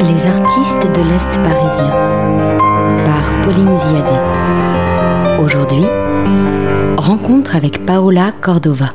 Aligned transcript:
Les 0.00 0.26
artistes 0.26 0.86
de 0.94 1.02
l'Est 1.02 1.42
parisien 1.42 1.90
par 3.04 3.42
Pauline 3.42 3.76
Ziadé. 3.78 5.42
Aujourd'hui, 5.42 5.84
rencontre 6.96 7.56
avec 7.56 7.84
Paola 7.84 8.30
Cordova. 8.40 8.92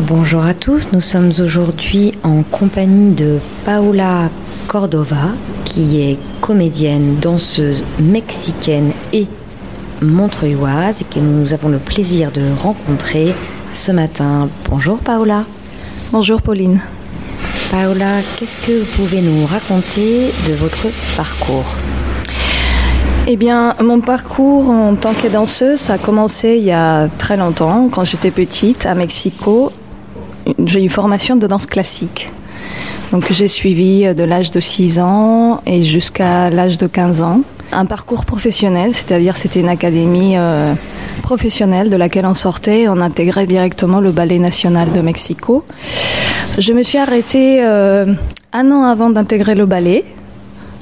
Bonjour 0.00 0.44
à 0.44 0.54
tous, 0.54 0.88
nous 0.92 1.00
sommes 1.00 1.30
aujourd'hui 1.38 2.12
en 2.24 2.42
compagnie 2.42 3.14
de 3.14 3.38
Paola 3.64 4.28
Cordova, 4.66 5.28
qui 5.64 6.00
est 6.00 6.18
comédienne, 6.40 7.16
danseuse 7.20 7.84
mexicaine 8.00 8.90
et 9.12 9.28
montreuilloise 10.02 11.02
et 11.02 11.04
que 11.04 11.20
nous 11.20 11.52
avons 11.52 11.68
le 11.68 11.78
plaisir 11.78 12.32
de 12.32 12.42
rencontrer 12.60 13.32
ce 13.72 13.92
matin. 13.92 14.48
Bonjour 14.68 14.98
Paola. 14.98 15.44
Bonjour 16.10 16.42
Pauline. 16.42 16.80
Paola, 17.70 18.22
qu'est-ce 18.38 18.56
que 18.66 18.80
vous 18.80 18.86
pouvez 18.96 19.20
nous 19.20 19.44
raconter 19.44 20.32
de 20.48 20.54
votre 20.54 20.86
parcours? 21.16 21.66
Eh 23.26 23.36
bien, 23.36 23.74
mon 23.82 24.00
parcours 24.00 24.70
en 24.70 24.94
tant 24.94 25.12
que 25.12 25.28
danseuse 25.28 25.90
a 25.90 25.98
commencé 25.98 26.56
il 26.56 26.64
y 26.64 26.72
a 26.72 27.08
très 27.18 27.36
longtemps, 27.36 27.90
quand 27.92 28.04
j'étais 28.04 28.30
petite 28.30 28.86
à 28.86 28.94
Mexico. 28.94 29.70
J'ai 30.64 30.80
une 30.80 30.88
formation 30.88 31.36
de 31.36 31.46
danse 31.46 31.66
classique. 31.66 32.32
Donc 33.12 33.30
j'ai 33.30 33.48
suivi 33.48 34.14
de 34.14 34.24
l'âge 34.24 34.50
de 34.50 34.60
6 34.60 34.98
ans 35.00 35.60
et 35.66 35.82
jusqu'à 35.82 36.48
l'âge 36.48 36.78
de 36.78 36.86
15 36.86 37.20
ans. 37.20 37.42
Un 37.72 37.84
parcours 37.84 38.24
professionnel, 38.24 38.94
c'est-à-dire 38.94 39.36
c'était 39.36 39.60
une 39.60 39.68
académie 39.68 40.38
euh, 40.38 40.72
professionnelle 41.18 41.90
de 41.90 41.96
laquelle 41.96 42.26
on 42.26 42.34
sortait, 42.34 42.88
on 42.88 43.00
intégrait 43.00 43.46
directement 43.46 44.00
le 44.00 44.10
Ballet 44.10 44.38
national 44.38 44.92
de 44.92 45.00
Mexico. 45.00 45.64
Je 46.58 46.72
me 46.72 46.82
suis 46.82 46.98
arrêtée 46.98 47.58
euh, 47.62 48.14
un 48.52 48.70
an 48.70 48.84
avant 48.84 49.10
d'intégrer 49.10 49.54
le 49.54 49.66
ballet, 49.66 50.04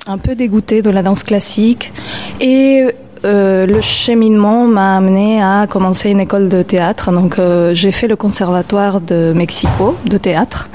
un 0.06 0.18
peu 0.18 0.34
dégoûtée 0.34 0.82
de 0.82 0.90
la 0.90 1.02
danse 1.02 1.22
classique 1.22 1.92
et 2.40 2.86
euh, 3.24 3.66
le 3.66 3.80
cheminement 3.80 4.66
m'a 4.66 4.96
amené 4.96 5.42
à 5.42 5.66
commencer 5.68 6.10
une 6.10 6.20
école 6.20 6.48
de 6.48 6.62
théâtre. 6.62 7.12
Donc 7.12 7.38
euh, 7.38 7.74
j'ai 7.74 7.92
fait 7.92 8.08
le 8.08 8.16
conservatoire 8.16 9.00
de 9.00 9.32
Mexico 9.34 9.96
de 10.04 10.16
théâtre 10.16 10.68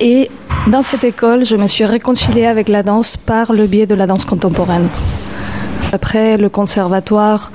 et 0.00 0.30
dans 0.66 0.82
cette 0.82 1.04
école, 1.04 1.44
je 1.46 1.56
me 1.56 1.66
suis 1.66 1.84
réconciliée 1.84 2.46
avec 2.46 2.68
la 2.68 2.82
danse 2.82 3.16
par 3.16 3.52
le 3.52 3.66
biais 3.66 3.86
de 3.86 3.94
la 3.94 4.06
danse 4.06 4.24
contemporaine. 4.24 4.88
Après 5.92 6.36
le 6.36 6.48
conservatoire, 6.48 7.50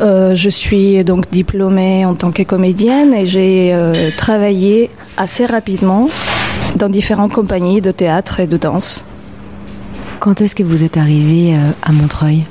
euh, 0.00 0.34
je 0.34 0.48
suis 0.48 1.02
donc 1.04 1.30
diplômée 1.30 2.04
en 2.04 2.14
tant 2.14 2.30
que 2.30 2.42
comédienne 2.42 3.14
et 3.14 3.26
j'ai 3.26 3.72
euh, 3.72 4.10
travaillé 4.16 4.90
assez 5.16 5.46
rapidement 5.46 6.08
dans 6.76 6.88
différentes 6.88 7.32
compagnies 7.32 7.80
de 7.80 7.90
théâtre 7.90 8.40
et 8.40 8.46
de 8.46 8.56
danse. 8.56 9.04
Quand 10.20 10.40
est-ce 10.40 10.54
que 10.54 10.62
vous 10.62 10.82
êtes 10.82 10.96
arrivée 10.96 11.54
euh, 11.54 11.70
à 11.82 11.92
Montreuil? 11.92 12.44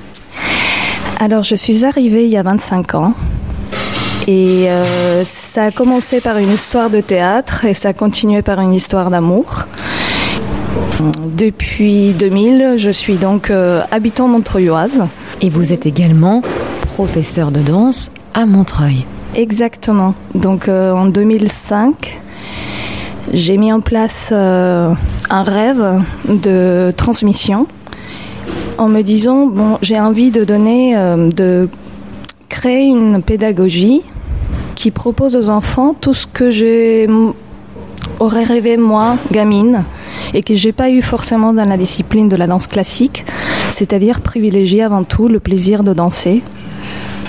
Alors 1.19 1.43
je 1.43 1.55
suis 1.55 1.83
arrivée 1.85 2.25
il 2.25 2.29
y 2.29 2.37
a 2.37 2.43
25 2.43 2.95
ans 2.95 3.13
et 4.27 4.69
euh, 4.69 5.23
ça 5.25 5.65
a 5.65 5.71
commencé 5.71 6.19
par 6.19 6.37
une 6.37 6.51
histoire 6.51 6.89
de 6.89 6.99
théâtre 6.99 7.63
et 7.63 7.73
ça 7.73 7.89
a 7.89 7.93
continué 7.93 8.41
par 8.41 8.59
une 8.59 8.73
histoire 8.73 9.09
d'amour. 9.09 9.65
Depuis 11.25 12.11
2000, 12.11 12.73
je 12.77 12.89
suis 12.89 13.15
donc 13.15 13.49
euh, 13.49 13.81
habitant 13.89 14.27
montreuilloise. 14.27 15.03
Et 15.41 15.49
vous 15.49 15.71
êtes 15.71 15.85
également 15.85 16.41
professeur 16.97 17.51
de 17.51 17.59
danse 17.59 18.09
à 18.33 18.47
Montreuil. 18.47 19.05
Exactement. 19.35 20.15
Donc 20.33 20.67
euh, 20.67 20.91
en 20.93 21.05
2005, 21.05 22.19
j'ai 23.31 23.57
mis 23.57 23.71
en 23.71 23.81
place 23.81 24.29
euh, 24.31 24.91
un 25.29 25.43
rêve 25.43 26.01
de 26.27 26.91
transmission 26.97 27.67
en 28.79 28.87
me 28.87 29.03
disant 29.03 29.45
bon, 29.45 29.77
j'ai 29.83 29.99
envie 29.99 30.31
de 30.31 30.43
donner, 30.43 30.97
euh, 30.97 31.29
de 31.29 31.69
créer 32.49 32.87
une 32.87 33.21
pédagogie 33.21 34.01
qui 34.73 34.89
propose 34.89 35.35
aux 35.35 35.49
enfants 35.49 35.93
tout 35.93 36.15
ce 36.15 36.25
que 36.25 36.49
j'ai 36.49 37.07
aurais 38.19 38.43
rêvé 38.43 38.75
moi, 38.75 39.17
gamine, 39.31 39.83
et 40.33 40.41
que 40.41 40.55
j'ai 40.55 40.71
pas 40.71 40.89
eu 40.89 41.03
forcément 41.03 41.53
dans 41.53 41.69
la 41.69 41.77
discipline 41.77 42.27
de 42.27 42.35
la 42.35 42.47
danse 42.47 42.65
classique, 42.65 43.23
c'est-à-dire 43.69 44.21
privilégier 44.21 44.81
avant 44.81 45.03
tout 45.03 45.27
le 45.27 45.39
plaisir 45.39 45.83
de 45.83 45.93
danser, 45.93 46.41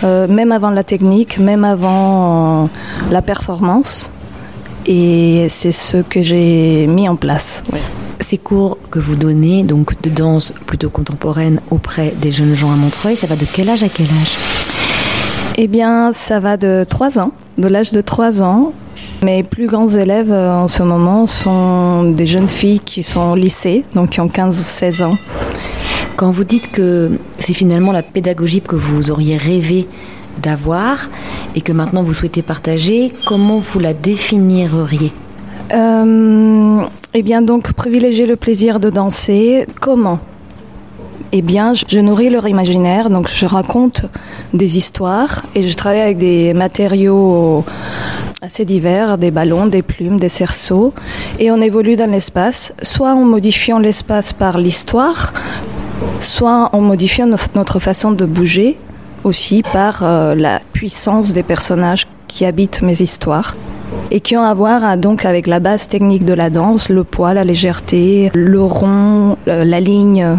euh, 0.05 0.29
même 0.29 0.53
avant 0.53 0.71
la 0.71 0.85
technique, 0.85 1.39
même 1.39 1.65
avant 1.65 2.65
euh, 2.65 2.67
la 3.11 3.23
performance. 3.23 4.11
Et 4.87 5.47
c'est 5.49 5.73
ce 5.73 5.99
que 5.99 6.23
j'ai 6.23 6.87
mis 6.87 7.09
en 7.09 7.17
place. 7.17 7.63
Ces 8.21 8.39
cours 8.39 8.79
que 8.91 8.99
vous 8.99 9.17
donnez, 9.17 9.63
donc 9.63 10.01
de 10.01 10.11
danse 10.11 10.53
plutôt 10.67 10.91
contemporaine 10.91 11.61
auprès 11.71 12.15
des 12.21 12.33
jeunes 12.33 12.55
gens 12.55 12.73
à 12.73 12.77
Montreuil, 12.77 13.17
ça 13.17 13.27
va 13.27 13.37
de 13.37 13.45
quel 13.53 13.69
âge 13.69 13.83
à 13.83 13.89
quel 13.89 14.07
âge? 14.07 14.39
Eh 15.57 15.67
bien, 15.67 16.13
ça 16.13 16.41
va 16.41 16.57
de 16.57 16.87
3 16.89 17.19
ans, 17.19 17.33
de 17.59 17.69
l'âge 17.69 17.93
de 17.93 18.01
3 18.01 18.43
ans 18.43 18.73
mes 19.23 19.43
plus 19.43 19.67
grands 19.67 19.89
élèves 19.89 20.33
euh, 20.33 20.53
en 20.53 20.69
ce 20.69 20.83
moment 20.83 21.27
sont 21.27 22.05
des 22.05 22.27
jeunes 22.27 22.49
filles 22.49 22.81
qui 22.81 23.03
sont 23.03 23.33
au 23.33 23.35
lycée, 23.35 23.85
donc 23.95 24.11
qui 24.11 24.21
ont 24.21 24.29
15-16 24.29 25.03
ans. 25.03 25.19
Quand 26.19 26.33
vous 26.33 26.43
dites 26.43 26.73
que 26.73 27.13
c'est 27.39 27.53
finalement 27.53 27.93
la 27.93 28.03
pédagogie 28.03 28.61
que 28.61 28.75
vous 28.75 29.13
auriez 29.13 29.37
rêvé 29.37 29.87
d'avoir 30.43 31.09
et 31.55 31.61
que 31.61 31.71
maintenant 31.71 32.03
vous 32.03 32.13
souhaitez 32.13 32.43
partager, 32.43 33.13
comment 33.29 33.61
vous 33.61 33.79
la 33.79 33.95
définiriez? 33.95 35.13
Euh, 35.73 36.81
Eh 37.15 37.23
bien 37.23 37.41
donc 37.41 37.73
privilégier 37.73 38.27
le 38.27 38.35
plaisir 38.35 38.81
de 38.81 38.91
danser. 38.91 39.69
Comment? 39.81 40.19
Eh 41.31 41.41
bien, 41.41 41.75
je 41.75 42.01
nourris 42.01 42.31
leur 42.31 42.49
imaginaire, 42.49 43.11
donc 43.11 43.29
je 43.29 43.47
raconte 43.47 44.07
des 44.55 44.77
histoires 44.77 45.45
et 45.55 45.69
je 45.69 45.75
travaille 45.77 46.01
avec 46.01 46.19
des 46.19 46.53
matériaux 46.53 47.65
assez 48.41 48.65
divers, 48.65 49.19
des 49.19 49.31
ballons, 49.31 49.67
des 49.67 49.83
plumes, 49.83 50.19
des 50.19 50.29
cerceaux, 50.29 50.95
et 51.39 51.51
on 51.51 51.61
évolue 51.61 51.97
dans 51.97 52.11
l'espace, 52.11 52.73
soit 52.83 53.13
en 53.13 53.25
modifiant 53.25 53.79
l'espace 53.79 54.33
par 54.33 54.59
l'histoire, 54.59 55.33
soit 56.21 56.71
en 56.73 56.81
modifiant 56.81 57.27
notre 57.55 57.79
façon 57.79 58.13
de 58.13 58.25
bouger, 58.25 58.79
aussi 59.25 59.63
par 59.63 60.01
euh, 60.03 60.35
la 60.35 60.61
puissance 60.73 61.33
des 61.33 61.43
personnages 61.43 62.07
qui 62.29 62.45
habitent 62.45 62.83
mes 62.83 63.01
histoires 63.01 63.57
et 64.11 64.21
qui 64.21 64.37
ont 64.37 64.43
à 64.43 64.55
voir 64.55 64.97
donc 64.97 65.25
avec 65.25 65.47
la 65.47 65.61
base 65.61 65.89
technique 65.89 66.25
de 66.25 66.33
la 66.33 66.51
danse, 66.51 66.89
le 66.89 67.05
poids, 67.05 67.35
la 67.35 67.45
légèreté, 67.45 68.31
le 68.35 68.63
rond, 68.63 69.37
la 69.47 69.81
ligne. 69.81 70.39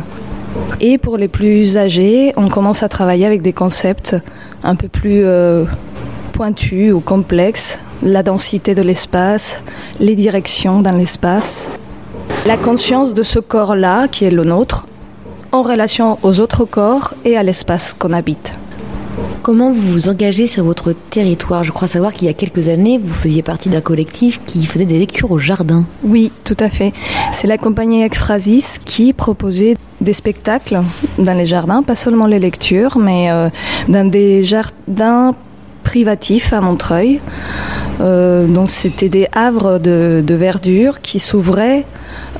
Et 0.81 0.97
pour 0.97 1.18
les 1.18 1.28
plus 1.28 1.78
âgés, 1.78 2.34
on 2.38 2.47
commence 2.47 2.84
à 2.84 2.90
travailler 2.90 3.26
avec 3.26 3.41
des 3.41 3.53
concepts 3.53 4.16
un 4.64 4.76
peu 4.76 4.88
plus 4.88 5.22
euh, 5.24 5.66
pointus 6.34 6.94
ou 6.94 7.00
complexes, 7.00 7.80
la 8.02 8.24
densité 8.24 8.76
de 8.76 8.81
l'espace, 8.81 9.62
les 10.00 10.16
directions 10.16 10.81
dans 10.81 10.91
l'espace, 10.91 11.68
la 12.46 12.58
conscience 12.58 13.14
de 13.14 13.24
ce 13.24 13.40
corps-là 13.40 14.08
qui 14.08 14.26
est 14.26 14.31
le 14.31 14.44
nôtre 14.44 14.86
en 15.52 15.64
relation 15.64 16.18
aux 16.24 16.40
autres 16.40 16.66
corps 16.66 17.14
et 17.26 17.38
à 17.38 17.44
l'espace 17.44 17.96
qu'on 17.98 18.14
habite. 18.14 18.54
Comment 19.42 19.72
vous 19.72 19.82
vous 19.82 20.10
engagez 20.10 20.48
sur 20.48 20.64
votre 20.64 20.94
territoire? 20.94 21.64
Je 21.64 21.72
crois 21.72 21.88
savoir 21.88 22.14
qu'il 22.14 22.28
y 22.28 22.30
a 22.30 22.34
quelques 22.34 22.68
années, 22.68 23.00
vous 23.04 23.14
faisiez 23.14 23.42
partie 23.42 23.70
d'un 23.70 23.82
collectif 23.82 24.40
qui 24.46 24.66
faisait 24.66 24.86
des 24.86 25.00
lectures 25.00 25.32
au 25.32 25.38
jardin. 25.38 25.86
Oui, 26.04 26.32
tout 26.44 26.58
à 26.59 26.70
fait. 26.70 26.94
C'est 27.32 27.48
la 27.48 27.58
compagnie 27.58 28.04
Ekphrasis 28.04 28.80
qui 28.86 29.14
proposait 29.14 29.76
des 30.02 30.14
spectacles 30.14 30.82
dans 31.18 31.34
les 31.34 31.46
jardins, 31.46 31.84
pas 31.84 31.96
seulement 31.96 32.28
les 32.28 32.40
lectures, 32.40 32.98
mais 32.98 33.32
euh, 33.32 33.50
dans 33.88 34.09
des 34.09 34.44
jardins 34.44 35.34
privatifs 35.84 36.54
à 36.54 36.62
Montreuil. 36.62 37.20
Euh, 38.00 38.48
donc 38.48 38.70
c'était 38.70 39.10
des 39.10 39.28
havres 39.34 39.80
de, 39.80 40.24
verdure 40.28 41.02
qui 41.02 41.20
s'ouvraient 41.20 41.86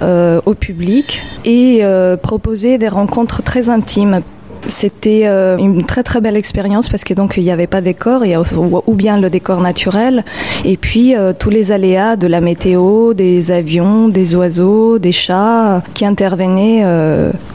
euh, 0.02 0.40
au 0.46 0.54
public 0.54 1.22
et 1.44 1.80
euh, 1.82 2.16
proposaient 2.18 2.78
des 2.78 2.88
rencontres 2.88 3.44
très 3.44 3.70
intimes. 3.70 4.22
C'était 4.68 5.26
une 5.26 5.86
très 5.86 6.04
très 6.04 6.20
belle 6.20 6.36
expérience 6.36 6.90
parce 6.90 7.06
que 7.06 7.14
donc 7.14 7.38
il 7.38 7.44
n'y 7.44 7.52
avait 7.52 7.66
pas 7.66 7.80
de 7.80 7.86
décor, 7.86 8.24
ou 8.88 8.94
bien 8.94 9.18
le 9.18 9.30
décor 9.30 9.62
naturel 9.62 10.26
et 10.66 10.76
puis 10.76 11.16
tous 11.40 11.50
les 11.50 11.72
aléas 11.72 12.18
de 12.18 12.28
la 12.28 12.42
météo, 12.42 13.14
des 13.14 13.52
avions, 13.52 14.10
des 14.10 14.36
oiseaux, 14.36 15.00
des 15.00 15.14
chats 15.14 15.82
qui 15.94 16.06
intervenaient 16.06 16.86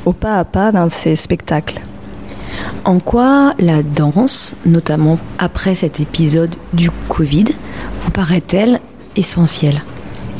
au 0.06 0.12
pas 0.14 0.38
à 0.38 0.44
pas 0.44 0.73
dans 0.73 0.88
ces 0.88 1.14
spectacles. 1.14 1.78
En 2.84 2.98
quoi 2.98 3.54
la 3.58 3.82
danse, 3.82 4.54
notamment 4.66 5.18
après 5.38 5.74
cet 5.74 6.00
épisode 6.00 6.54
du 6.72 6.90
Covid, 7.08 7.46
vous 8.00 8.10
paraît-elle 8.10 8.80
essentielle? 9.16 9.82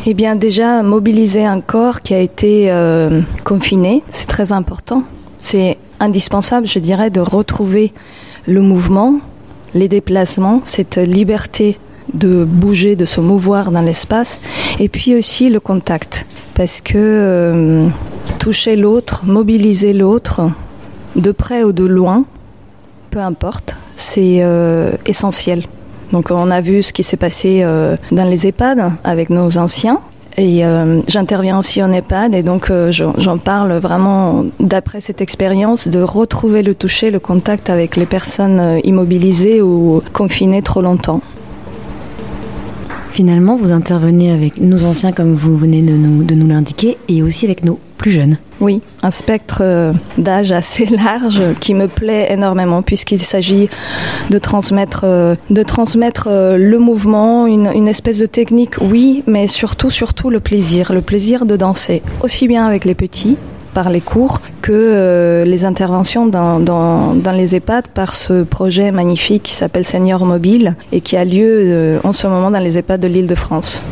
Eh 0.07 0.13
bien 0.13 0.37
déjà 0.37 0.83
mobiliser 0.83 1.47
un 1.47 1.61
corps 1.61 2.03
qui 2.03 2.13
a 2.13 2.19
été 2.19 2.71
euh, 2.71 3.23
confiné, 3.45 4.03
c'est 4.11 4.27
très 4.27 4.53
important. 4.53 5.03
C'est 5.39 5.79
indispensable, 6.01 6.67
je 6.67 6.79
dirais, 6.79 7.09
de 7.09 7.21
retrouver 7.21 7.93
le 8.47 8.61
mouvement, 8.61 9.21
les 9.75 9.89
déplacements, 9.89 10.61
cette 10.65 10.97
liberté 10.97 11.79
de 12.13 12.45
bouger, 12.45 12.97
de 12.97 13.07
se 13.07 13.21
mouvoir 13.21 13.71
dans 13.71 13.81
l'espace, 13.81 14.41
et 14.79 14.91
puis 14.91 15.15
aussi 15.15 15.49
le 15.49 15.59
contact, 15.59 16.27
parce 16.55 16.81
que 16.83 16.97
euh, 16.97 17.89
toucher 18.39 18.77
l'autre, 18.77 19.25
mobiliser 19.25 19.95
l'autre, 19.95 20.43
de 21.17 21.33
près 21.33 21.65
ou 21.65 21.73
de 21.73 21.85
loin, 21.85 22.25
peu 23.11 23.21
importe, 23.21 23.77
c'est 23.97 24.39
euh, 24.41 24.93
essentiel. 25.07 25.65
Donc 26.13 26.31
on 26.31 26.51
a 26.51 26.61
vu 26.61 26.83
ce 26.83 26.93
qui 26.93 27.03
s'est 27.03 27.17
passé 27.17 27.61
euh, 27.63 27.97
dans 28.13 28.25
les 28.25 28.47
EHPAD 28.47 28.93
avec 29.05 29.31
nos 29.31 29.59
anciens. 29.59 30.01
Et 30.37 30.65
euh, 30.65 31.01
j'interviens 31.07 31.59
aussi 31.61 31.81
en 31.81 31.93
EHPAD 31.93 32.35
et 32.35 32.43
donc 32.43 32.73
j'en 32.91 33.39
parle 33.39 33.75
vraiment 33.75 34.45
d'après 34.59 35.01
cette 35.01 35.21
expérience 35.21 35.87
de 35.87 36.01
retrouver 36.03 36.65
le 36.65 36.75
toucher, 36.75 37.13
le 37.13 37.21
contact 37.21 37.71
avec 37.71 37.95
les 37.95 38.07
personnes 38.07 38.81
immobilisées 38.83 39.63
ou 39.63 40.01
confinées 40.13 40.63
trop 40.63 40.83
longtemps. 40.83 41.21
Finalement, 43.13 43.55
vous 43.55 43.71
intervenez 43.71 44.33
avec 44.33 44.61
nos 44.61 44.85
anciens 44.85 45.13
comme 45.13 45.35
vous 45.35 45.57
venez 45.57 45.83
de 45.83 45.93
nous, 45.93 46.25
de 46.25 46.35
nous 46.35 46.49
l'indiquer 46.49 46.99
et 47.07 47.23
aussi 47.23 47.45
avec 47.45 47.65
nos 47.65 47.79
Oui, 48.61 48.83
un 49.03 49.11
spectre 49.11 49.59
euh, 49.63 49.93
d'âge 50.19 50.53
assez 50.53 50.85
large 51.05 51.41
qui 51.61 51.75
me 51.75 51.89
plaît 51.89 52.29
énormément 52.31 52.83
puisqu'il 52.83 53.19
s'agit 53.19 53.69
de 54.31 54.39
transmettre, 54.39 55.05
euh, 55.05 55.35
euh, 55.51 56.57
le 56.59 56.79
mouvement, 56.79 57.47
une, 57.47 57.89
espèce 57.89 58.19
de 58.19 58.27
technique, 58.27 58.75
oui, 58.81 59.23
mais 59.27 59.47
surtout, 59.47 59.91
surtout 59.91 60.29
le 60.29 60.41
plaisir, 60.41 60.93
le 60.93 61.01
plaisir 61.01 61.47
de 61.47 61.57
danser, 61.57 62.03
aussi 62.23 62.47
bien 62.47 62.67
avec 62.67 62.85
les 62.85 62.95
petits 62.95 63.37
par 63.73 63.91
les 63.91 64.01
cours 64.01 64.41
que 64.63 65.43
les 65.45 65.65
interventions 65.65 66.27
dans, 66.27 67.15
les 67.35 67.57
EHPAD 67.57 67.89
par 67.89 68.15
ce 68.15 68.45
projet 68.45 68.93
magnifique 68.93 69.43
qui 69.43 69.53
s'appelle 69.53 69.85
Senior 69.85 70.25
Mobile 70.25 70.77
et 70.93 71.01
qui 71.01 71.17
a 71.17 71.25
lieu 71.25 71.99
en 72.05 72.13
ce 72.13 72.29
moment 72.29 72.53
dans 72.53 72.61
les 72.61 72.79
EHPAD 72.79 73.01
de 73.01 73.09
l'île 73.09 73.27
de 73.27 73.35
France. 73.35 73.83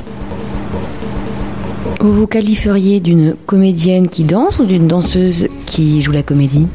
Vous 2.02 2.12
vous 2.12 2.26
qualifieriez 2.26 2.98
d'une 2.98 3.36
comédienne 3.46 4.08
qui 4.08 4.24
danse 4.24 4.58
ou 4.58 4.64
d'une 4.64 4.88
danseuse 4.88 5.46
qui 5.66 6.02
joue 6.02 6.10
la 6.10 6.24
comédie? 6.24 6.66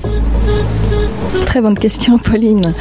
Très 1.46 1.60
bonne 1.60 1.78
question, 1.78 2.18
Pauline. 2.18 2.74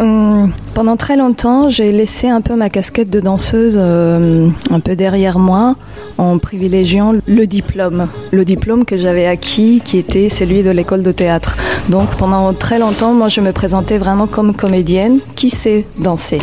Hum, 0.00 0.52
pendant 0.74 0.96
très 0.96 1.16
longtemps, 1.16 1.68
j'ai 1.68 1.92
laissé 1.92 2.28
un 2.28 2.40
peu 2.40 2.56
ma 2.56 2.68
casquette 2.68 3.10
de 3.10 3.20
danseuse 3.20 3.76
euh, 3.76 4.48
un 4.70 4.80
peu 4.80 4.96
derrière 4.96 5.38
moi 5.38 5.76
en 6.18 6.38
privilégiant 6.38 7.14
le 7.28 7.46
diplôme. 7.46 8.08
Le 8.32 8.44
diplôme 8.44 8.84
que 8.84 8.96
j'avais 8.96 9.26
acquis 9.26 9.80
qui 9.84 9.98
était 9.98 10.30
celui 10.30 10.64
de 10.64 10.70
l'école 10.70 11.04
de 11.04 11.12
théâtre. 11.12 11.56
Donc 11.88 12.08
pendant 12.16 12.52
très 12.54 12.80
longtemps, 12.80 13.12
moi 13.12 13.28
je 13.28 13.40
me 13.40 13.52
présentais 13.52 13.98
vraiment 13.98 14.26
comme 14.26 14.52
comédienne 14.56 15.20
qui 15.36 15.48
sait 15.48 15.86
danser? 15.96 16.40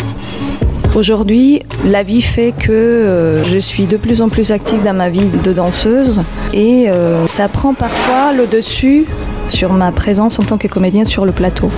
Aujourd'hui, 0.95 1.61
la 1.85 2.03
vie 2.03 2.21
fait 2.21 2.51
que 2.51 2.71
euh, 2.71 3.43
je 3.43 3.59
suis 3.59 3.85
de 3.85 3.95
plus 3.95 4.21
en 4.21 4.29
plus 4.29 4.51
active 4.51 4.83
dans 4.83 4.93
ma 4.93 5.09
vie 5.09 5.25
de 5.43 5.53
danseuse 5.53 6.19
et 6.51 6.89
euh, 6.89 7.27
ça 7.27 7.47
prend 7.47 7.73
parfois 7.73 8.33
le 8.33 8.47
dessus 8.47 9.05
sur 9.49 9.73
ma 9.73 9.91
présence 9.91 10.39
en 10.39 10.43
tant 10.43 10.57
que 10.57 10.67
comédienne 10.67 11.05
sur 11.05 11.25
le 11.25 11.31
plateau. 11.31 11.69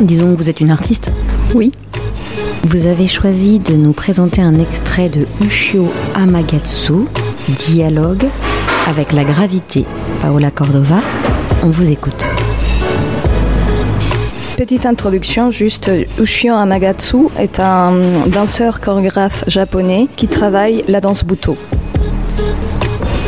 Disons 0.00 0.34
que 0.34 0.38
vous 0.38 0.48
êtes 0.48 0.60
une 0.60 0.70
artiste 0.70 1.10
Oui. 1.54 1.72
Vous 2.64 2.86
avez 2.86 3.06
choisi 3.06 3.58
de 3.58 3.74
nous 3.74 3.92
présenter 3.92 4.40
un 4.40 4.58
extrait 4.58 5.10
de 5.10 5.26
Ushio 5.44 5.92
Amagatsu, 6.14 7.06
Dialogue 7.66 8.26
avec 8.88 9.12
la 9.12 9.24
gravité. 9.24 9.84
Paola 10.22 10.50
Cordova, 10.50 11.00
on 11.62 11.68
vous 11.68 11.90
écoute. 11.90 12.26
Petite 14.56 14.84
introduction, 14.86 15.50
juste 15.50 15.90
Ushio 16.20 16.54
Amagatsu 16.54 17.28
est 17.38 17.60
un 17.60 17.92
danseur 18.26 18.80
chorégraphe 18.80 19.44
japonais 19.46 20.08
qui 20.16 20.28
travaille 20.28 20.84
la 20.86 21.00
danse 21.00 21.24
buto. 21.24 21.56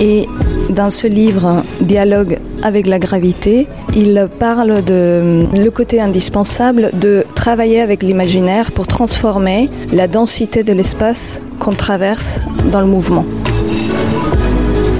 Et 0.01 0.29
dans 0.69 0.91
ce 0.91 1.07
livre 1.07 1.63
Dialogue 1.81 2.39
avec 2.63 2.87
la 2.87 2.99
gravité, 2.99 3.67
il 3.95 4.29
parle 4.39 4.83
de 4.85 5.47
le 5.57 5.71
côté 5.71 6.01
indispensable 6.01 6.91
de 6.95 7.25
travailler 7.35 7.81
avec 7.81 8.03
l'imaginaire 8.03 8.73
pour 8.73 8.87
transformer 8.87 9.69
la 9.93 10.09
densité 10.09 10.63
de 10.63 10.73
l'espace 10.73 11.41
qu'on 11.59 11.73
traverse 11.73 12.39
dans 12.71 12.81
le 12.81 12.87
mouvement. 12.87 13.25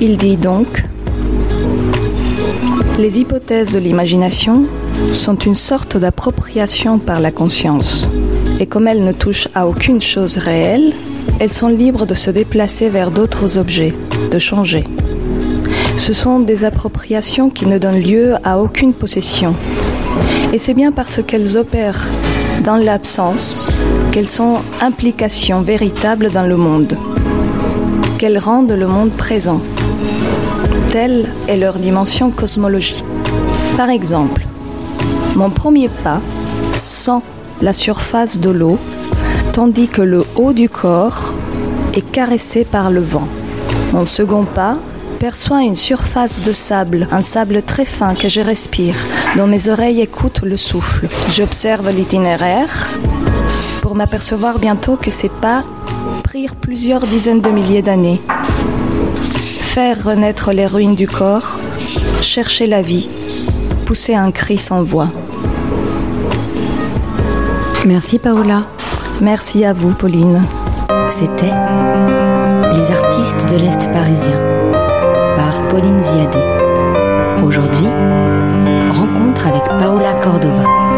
Il 0.01 0.17
dit 0.17 0.37
donc 0.37 0.85
Les 2.99 3.19
hypothèses 3.19 3.73
de 3.73 3.79
l'imagination 3.79 4.65
sont 5.15 5.37
une 5.37 5.55
sorte 5.55 5.97
d'appropriation 5.97 6.99
par 6.99 7.21
la 7.21 7.31
conscience. 7.31 8.09
Et 8.61 8.67
comme 8.67 8.89
elles 8.89 9.03
ne 9.03 9.13
touchent 9.13 9.49
à 9.55 9.67
aucune 9.67 10.01
chose 10.01 10.37
réelle, 10.37 10.93
elles 11.41 11.53
sont 11.53 11.69
libres 11.69 12.07
de 12.07 12.15
se 12.15 12.31
déplacer 12.31 12.89
vers 12.89 13.11
d'autres 13.11 13.59
objets, 13.59 13.95
de 14.31 14.39
changer. 14.39 14.85
Ce 15.97 16.13
sont 16.13 16.41
des 16.41 16.65
appropriations 16.65 17.51
qui 17.51 17.67
ne 17.67 17.79
donnent 17.79 18.01
lieu 18.01 18.35
à 18.45 18.61
aucune 18.61 18.93
possession. 18.93 19.55
Et 20.53 20.59
c'est 20.59 20.75
bien 20.75 20.93
parce 20.93 21.23
qu'elles 21.23 21.57
opèrent 21.59 22.07
dans 22.65 22.77
l'absence 22.77 23.67
qu'elles 24.13 24.29
sont 24.29 24.57
implications 24.81 25.63
véritables 25.63 26.31
dans 26.31 26.47
le 26.47 26.57
monde, 26.57 26.97
qu'elles 28.19 28.39
rendent 28.39 28.73
le 28.73 28.87
monde 28.87 29.11
présent. 29.11 29.61
Telle 30.91 31.27
est 31.49 31.57
leur 31.57 31.79
dimension 31.79 32.31
cosmologique. 32.31 33.05
Par 33.77 33.89
exemple, 33.89 34.43
mon 35.43 35.51
premier 35.51 35.89
pas 35.89 36.21
sent 36.73 37.21
la 37.63 37.73
surface 37.73 38.39
de 38.39 38.49
l'eau, 38.49 38.79
tandis 39.53 39.89
que 39.89 40.01
le 40.01 40.23
haut 40.37 40.53
du 40.53 40.69
corps 40.69 41.35
est 41.95 42.13
caressé 42.13 42.65
par 42.65 42.93
le 42.93 43.01
vent. 43.01 43.27
Mon 43.93 44.07
second 44.07 44.45
pas 44.45 44.77
perçoit 45.19 45.63
une 45.63 45.75
surface 45.75 46.39
de 46.43 46.53
sable, 46.53 47.09
un 47.11 47.23
sable 47.23 47.61
très 47.65 47.85
fin 47.85 48.15
que 48.15 48.29
je 48.29 48.41
respire, 48.41 48.95
dont 49.37 49.49
mes 49.49 49.69
oreilles 49.69 50.01
écoutent 50.01 50.43
le 50.45 50.57
souffle. 50.57 51.09
J'observe 51.33 51.91
l'itinéraire 51.91 52.87
pour 53.81 53.97
m'apercevoir 53.97 54.61
bientôt 54.61 54.95
que 54.95 55.11
ces 55.11 55.29
pas 55.29 55.65
prirent 56.23 56.55
plusieurs 56.55 57.05
dizaines 57.05 57.41
de 57.41 57.51
milliers 57.51 57.83
d'années. 57.83 58.21
Faire 59.39 60.05
renaître 60.05 60.53
les 60.53 60.67
ruines 60.67 60.95
du 60.95 61.09
corps, 61.09 61.59
chercher 62.21 62.69
la 62.69 62.81
vie, 62.81 63.09
pousser 63.87 64.15
un 64.15 64.31
cri 64.31 64.57
sans 64.57 64.85
voix. 64.85 65.09
Merci 67.85 68.21
Paola. 68.21 68.65
Merci 69.21 69.65
à 69.65 69.73
vous 69.73 69.93
Pauline. 69.93 70.41
C'était 71.11 71.47
Les 71.47 72.91
artistes 72.91 73.51
de 73.51 73.57
l'Est 73.57 73.93
parisien 73.93 74.39
par 75.37 75.67
Pauline 75.69 76.01
Ziadé. 76.01 76.39
Aujourd'hui, 77.43 77.89
rencontre 78.93 79.49
avec 79.49 79.65
Paola 79.65 80.15
Cordova. 80.23 80.92